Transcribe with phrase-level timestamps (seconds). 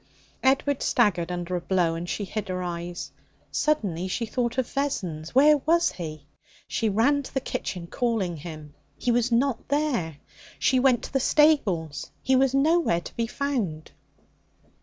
[0.41, 3.11] Edward staggered under a blow, and she hid her eyes.
[3.51, 5.35] Suddenly she thought of Vessons.
[5.35, 6.25] Where was he?
[6.67, 8.73] She ran to the kitchen calling him.
[8.97, 10.17] He was not there.
[10.57, 12.09] She went to the stables.
[12.23, 13.91] He was nowhere to be found.